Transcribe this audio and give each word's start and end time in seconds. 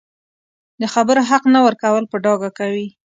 د 0.81 0.83
خبرو 0.93 1.21
حق 1.29 1.43
نه 1.53 1.59
ورکول 1.67 2.03
په 2.11 2.17
ډاګه 2.23 2.49
کوي 2.59 2.87